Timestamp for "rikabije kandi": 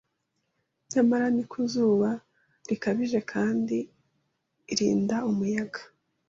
2.67-3.77